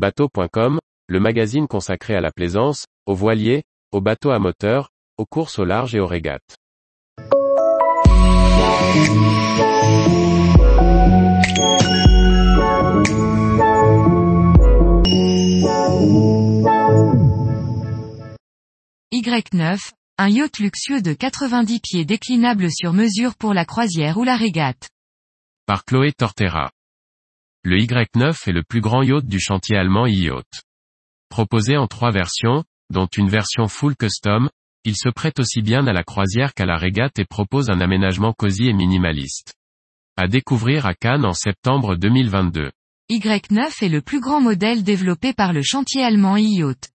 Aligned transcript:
Bateau.com, 0.00 0.78
le 1.08 1.20
magazine 1.20 1.68
consacré 1.68 2.14
à 2.14 2.22
la 2.22 2.30
plaisance, 2.32 2.86
aux 3.04 3.14
voiliers, 3.14 3.64
aux 3.92 4.00
bateaux 4.00 4.30
à 4.30 4.38
moteur, 4.38 4.88
aux 5.18 5.26
courses 5.26 5.58
au 5.58 5.66
large 5.66 5.94
et 5.94 6.00
aux 6.00 6.06
régates. 6.06 6.56
Y9, 19.12 19.90
un 20.16 20.28
yacht 20.30 20.58
luxueux 20.60 21.02
de 21.02 21.12
90 21.12 21.80
pieds 21.80 22.04
déclinable 22.06 22.70
sur 22.72 22.94
mesure 22.94 23.34
pour 23.34 23.52
la 23.52 23.66
croisière 23.66 24.16
ou 24.16 24.24
la 24.24 24.36
régate. 24.36 24.88
Par 25.66 25.84
Chloé 25.84 26.12
Tortera. 26.12 26.70
Le 27.62 27.76
Y9 27.76 28.48
est 28.48 28.52
le 28.52 28.62
plus 28.62 28.80
grand 28.80 29.02
yacht 29.02 29.26
du 29.26 29.38
chantier 29.38 29.76
allemand 29.76 30.06
e-yacht. 30.06 30.62
Proposé 31.28 31.76
en 31.76 31.86
trois 31.86 32.10
versions, 32.10 32.64
dont 32.88 33.06
une 33.06 33.28
version 33.28 33.68
full 33.68 33.96
custom, 33.96 34.48
il 34.84 34.96
se 34.96 35.10
prête 35.10 35.38
aussi 35.38 35.60
bien 35.60 35.86
à 35.86 35.92
la 35.92 36.02
croisière 36.02 36.54
qu'à 36.54 36.64
la 36.64 36.78
régate 36.78 37.18
et 37.18 37.26
propose 37.26 37.68
un 37.68 37.82
aménagement 37.82 38.32
cosy 38.32 38.68
et 38.68 38.72
minimaliste. 38.72 39.52
À 40.16 40.26
découvrir 40.26 40.86
à 40.86 40.94
Cannes 40.94 41.26
en 41.26 41.34
septembre 41.34 41.96
2022. 41.96 42.70
Y9 43.10 43.84
est 43.84 43.88
le 43.90 44.00
plus 44.00 44.20
grand 44.20 44.40
modèle 44.40 44.82
développé 44.82 45.34
par 45.34 45.52
le 45.52 45.62
chantier 45.62 46.02
allemand 46.02 46.36
e-yacht. 46.36 46.88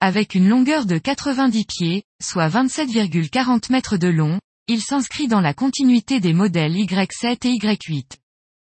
Avec 0.00 0.34
une 0.34 0.48
longueur 0.48 0.84
de 0.84 0.98
90 0.98 1.64
pieds, 1.64 2.02
soit 2.22 2.48
27,40 2.48 3.72
mètres 3.72 3.96
de 3.96 4.08
long, 4.08 4.38
il 4.68 4.82
s'inscrit 4.82 5.26
dans 5.26 5.40
la 5.40 5.54
continuité 5.54 6.20
des 6.20 6.34
modèles 6.34 6.74
Y7 6.74 7.46
et 7.46 7.56
Y8. 7.56 8.18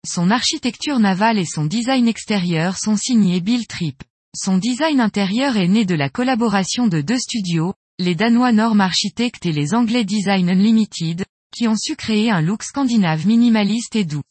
Son 0.10 0.32
architecture 0.32 1.00
navale 1.00 1.38
et 1.38 1.46
son 1.46 1.66
design 1.66 2.08
extérieur 2.08 2.78
sont 2.78 2.96
signés 2.96 3.42
Bill 3.42 3.68
Tripp. 3.68 4.02
Son 4.34 4.58
design 4.58 5.02
intérieur 5.02 5.58
est 5.58 5.68
né 5.68 5.84
de 5.84 5.96
la 5.96 6.10
collaboration 6.10 6.88
de 6.88 7.02
deux 7.02 7.20
studios, 7.20 7.74
les 8.00 8.16
Danois 8.16 8.54
Norm 8.54 8.80
Architect 8.80 9.46
et 9.46 9.52
les 9.52 9.74
Anglais 9.74 10.06
Design 10.06 10.50
Unlimited, 10.50 11.26
qui 11.54 11.68
ont 11.68 11.76
su 11.76 11.98
créer 11.98 12.32
un 12.32 12.40
look 12.40 12.64
scandinave 12.64 13.28
minimaliste 13.28 13.98
et 13.98 14.06
doux. 14.06 14.24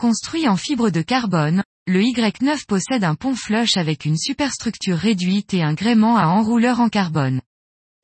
Construit 0.00 0.48
en 0.48 0.56
fibre 0.56 0.88
de 0.88 1.02
carbone, 1.02 1.64
le 1.86 2.00
Y9 2.00 2.64
possède 2.66 3.04
un 3.04 3.14
pont 3.14 3.34
flush 3.34 3.76
avec 3.76 4.06
une 4.06 4.16
superstructure 4.16 4.96
réduite 4.96 5.52
et 5.52 5.62
un 5.62 5.74
gréement 5.74 6.16
à 6.16 6.28
enrouleur 6.28 6.80
en 6.80 6.88
carbone. 6.88 7.42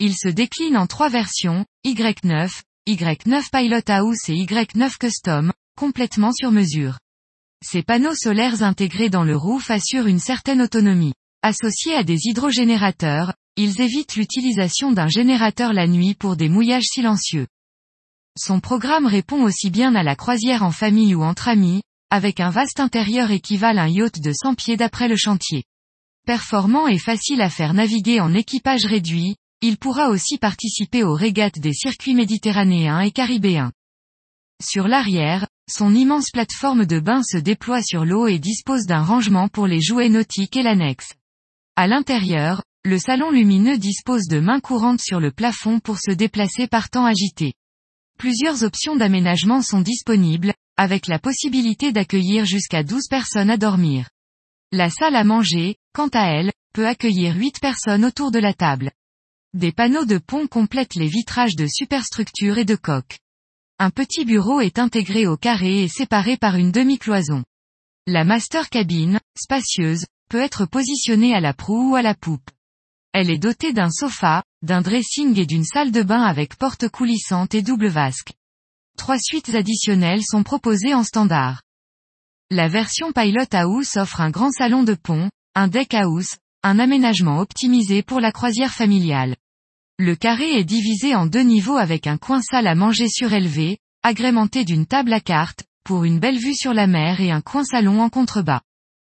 Il 0.00 0.14
se 0.14 0.28
décline 0.28 0.76
en 0.76 0.86
trois 0.86 1.08
versions, 1.08 1.64
Y9, 1.86 2.50
Y9 2.86 3.44
Pilot 3.50 3.90
House 3.90 4.28
et 4.28 4.34
Y9 4.34 4.98
Custom, 4.98 5.50
complètement 5.78 6.32
sur 6.32 6.52
mesure. 6.52 6.98
Ces 7.64 7.82
panneaux 7.82 8.14
solaires 8.14 8.62
intégrés 8.62 9.10
dans 9.10 9.24
le 9.24 9.36
roof 9.36 9.70
assurent 9.70 10.06
une 10.06 10.18
certaine 10.18 10.62
autonomie. 10.62 11.14
Associés 11.42 11.94
à 11.94 12.04
des 12.04 12.18
hydrogénérateurs, 12.24 13.34
ils 13.56 13.80
évitent 13.80 14.16
l'utilisation 14.16 14.92
d'un 14.92 15.08
générateur 15.08 15.72
la 15.72 15.86
nuit 15.86 16.14
pour 16.14 16.36
des 16.36 16.48
mouillages 16.48 16.84
silencieux. 16.84 17.46
Son 18.38 18.60
programme 18.60 19.06
répond 19.06 19.42
aussi 19.42 19.70
bien 19.70 19.94
à 19.94 20.02
la 20.02 20.14
croisière 20.14 20.62
en 20.62 20.70
famille 20.70 21.14
ou 21.14 21.22
entre 21.22 21.48
amis, 21.48 21.82
avec 22.10 22.40
un 22.40 22.50
vaste 22.50 22.80
intérieur 22.80 23.30
équivalent 23.30 23.80
à 23.80 23.84
un 23.84 23.88
yacht 23.88 24.20
de 24.20 24.32
100 24.32 24.54
pieds 24.54 24.76
d'après 24.76 25.08
le 25.08 25.16
chantier. 25.16 25.64
Performant 26.26 26.86
et 26.86 26.98
facile 26.98 27.40
à 27.40 27.48
faire 27.48 27.72
naviguer 27.72 28.20
en 28.20 28.34
équipage 28.34 28.84
réduit, 28.84 29.36
il 29.62 29.78
pourra 29.78 30.10
aussi 30.10 30.36
participer 30.36 31.02
aux 31.02 31.14
régates 31.14 31.58
des 31.58 31.72
circuits 31.72 32.14
méditerranéens 32.14 33.00
et 33.00 33.10
caribéens. 33.10 33.72
Sur 34.62 34.88
l'arrière, 34.88 35.46
son 35.68 35.94
immense 35.94 36.30
plateforme 36.30 36.86
de 36.86 37.00
bain 37.00 37.22
se 37.22 37.36
déploie 37.36 37.82
sur 37.82 38.04
l'eau 38.04 38.26
et 38.28 38.38
dispose 38.38 38.86
d'un 38.86 39.02
rangement 39.02 39.48
pour 39.48 39.66
les 39.66 39.80
jouets 39.80 40.08
nautiques 40.08 40.56
et 40.56 40.62
l'annexe. 40.62 41.14
À 41.74 41.88
l'intérieur, 41.88 42.62
le 42.84 42.98
salon 42.98 43.30
lumineux 43.30 43.78
dispose 43.78 44.28
de 44.28 44.38
mains 44.38 44.60
courantes 44.60 45.00
sur 45.00 45.18
le 45.18 45.32
plafond 45.32 45.80
pour 45.80 45.98
se 45.98 46.12
déplacer 46.12 46.68
par 46.68 46.88
temps 46.88 47.04
agité. 47.04 47.54
Plusieurs 48.16 48.62
options 48.62 48.96
d'aménagement 48.96 49.60
sont 49.60 49.80
disponibles, 49.80 50.54
avec 50.76 51.08
la 51.08 51.18
possibilité 51.18 51.92
d'accueillir 51.92 52.44
jusqu'à 52.44 52.84
12 52.84 53.08
personnes 53.08 53.50
à 53.50 53.56
dormir. 53.56 54.08
La 54.72 54.88
salle 54.88 55.16
à 55.16 55.24
manger, 55.24 55.76
quant 55.92 56.08
à 56.08 56.28
elle, 56.28 56.52
peut 56.74 56.86
accueillir 56.86 57.34
8 57.34 57.58
personnes 57.60 58.04
autour 58.04 58.30
de 58.30 58.38
la 58.38 58.54
table. 58.54 58.92
Des 59.52 59.72
panneaux 59.72 60.04
de 60.04 60.18
pont 60.18 60.46
complètent 60.46 60.94
les 60.94 61.08
vitrages 61.08 61.56
de 61.56 61.66
superstructure 61.66 62.58
et 62.58 62.64
de 62.64 62.76
coque. 62.76 63.18
Un 63.78 63.90
petit 63.90 64.24
bureau 64.24 64.62
est 64.62 64.78
intégré 64.78 65.26
au 65.26 65.36
carré 65.36 65.82
et 65.82 65.88
séparé 65.88 66.38
par 66.38 66.56
une 66.56 66.72
demi-cloison. 66.72 67.44
La 68.06 68.24
master 68.24 68.70
cabine, 68.70 69.20
spacieuse, 69.38 70.06
peut 70.30 70.40
être 70.40 70.64
positionnée 70.64 71.34
à 71.34 71.40
la 71.40 71.52
proue 71.52 71.90
ou 71.90 71.94
à 71.94 72.00
la 72.00 72.14
poupe. 72.14 72.50
Elle 73.12 73.28
est 73.28 73.36
dotée 73.36 73.74
d'un 73.74 73.90
sofa, 73.90 74.42
d'un 74.62 74.80
dressing 74.80 75.38
et 75.38 75.44
d'une 75.44 75.64
salle 75.64 75.92
de 75.92 76.02
bain 76.02 76.22
avec 76.22 76.56
porte 76.56 76.88
coulissante 76.88 77.54
et 77.54 77.60
double 77.60 77.88
vasque. 77.88 78.32
Trois 78.96 79.18
suites 79.18 79.54
additionnelles 79.54 80.24
sont 80.24 80.42
proposées 80.42 80.94
en 80.94 81.04
standard. 81.04 81.60
La 82.50 82.68
version 82.68 83.12
Pilot 83.12 83.52
House 83.52 83.96
offre 83.98 84.22
un 84.22 84.30
grand 84.30 84.52
salon 84.52 84.84
de 84.84 84.94
pont, 84.94 85.28
un 85.54 85.68
deck 85.68 85.92
house, 85.92 86.38
un 86.62 86.78
aménagement 86.78 87.40
optimisé 87.40 88.02
pour 88.02 88.20
la 88.20 88.32
croisière 88.32 88.72
familiale. 88.72 89.36
Le 89.98 90.14
carré 90.14 90.58
est 90.58 90.64
divisé 90.64 91.14
en 91.14 91.24
deux 91.24 91.42
niveaux 91.42 91.78
avec 91.78 92.06
un 92.06 92.18
coin 92.18 92.42
salle 92.42 92.66
à 92.66 92.74
manger 92.74 93.08
surélevé, 93.08 93.78
agrémenté 94.02 94.66
d'une 94.66 94.84
table 94.84 95.14
à 95.14 95.20
cartes, 95.20 95.64
pour 95.84 96.04
une 96.04 96.18
belle 96.18 96.38
vue 96.38 96.54
sur 96.54 96.74
la 96.74 96.86
mer 96.86 97.22
et 97.22 97.30
un 97.30 97.40
coin 97.40 97.64
salon 97.64 98.02
en 98.02 98.10
contrebas. 98.10 98.60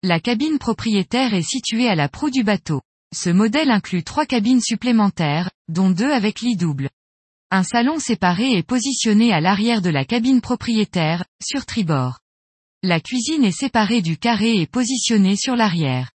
La 0.04 0.20
cabine 0.20 0.60
propriétaire 0.60 1.34
est 1.34 1.42
située 1.42 1.88
à 1.90 1.96
la 1.96 2.10
proue 2.10 2.30
du 2.30 2.44
bateau. 2.44 2.82
Ce 3.16 3.32
modèle 3.32 3.72
inclut 3.72 4.04
trois 4.04 4.28
cabines 4.28 4.62
supplémentaires, 4.62 5.50
dont 5.68 5.90
deux 5.90 6.12
avec 6.12 6.42
lit 6.42 6.56
double. 6.56 6.92
Un 7.50 7.64
salon 7.64 7.98
séparé 7.98 8.52
est 8.52 8.68
positionné 8.68 9.34
à 9.34 9.42
l'arrière 9.42 9.82
de 9.82 9.90
la 9.90 10.06
cabine 10.06 10.42
propriétaire, 10.42 11.26
sur 11.42 11.66
tribord. 11.66 12.20
La 12.84 13.00
cuisine 13.00 13.44
est 13.44 13.58
séparée 13.58 14.04
du 14.04 14.18
carré 14.18 14.62
et 14.62 14.68
positionnée 14.68 15.38
sur 15.38 15.56
l'arrière. 15.56 16.12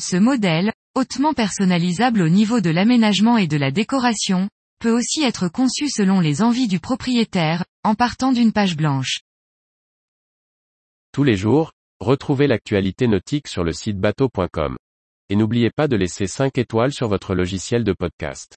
Ce 0.00 0.16
modèle, 0.16 0.72
hautement 0.96 1.34
personnalisable 1.34 2.22
au 2.22 2.28
niveau 2.30 2.62
de 2.62 2.70
l'aménagement 2.70 3.36
et 3.36 3.46
de 3.46 3.58
la 3.58 3.70
décoration, 3.70 4.48
peut 4.80 4.90
aussi 4.90 5.22
être 5.22 5.48
conçu 5.48 5.90
selon 5.90 6.20
les 6.20 6.40
envies 6.40 6.68
du 6.68 6.80
propriétaire, 6.80 7.64
en 7.84 7.94
partant 7.94 8.32
d'une 8.32 8.52
page 8.52 8.76
blanche. 8.76 9.20
Tous 11.12 11.22
les 11.22 11.36
jours, 11.36 11.72
retrouvez 12.00 12.46
l'actualité 12.46 13.08
nautique 13.08 13.46
sur 13.46 13.62
le 13.62 13.72
site 13.72 13.98
bateau.com. 13.98 14.76
Et 15.28 15.36
n'oubliez 15.36 15.70
pas 15.70 15.86
de 15.86 15.96
laisser 15.96 16.26
5 16.26 16.56
étoiles 16.56 16.92
sur 16.92 17.08
votre 17.08 17.34
logiciel 17.34 17.84
de 17.84 17.92
podcast. 17.92 18.56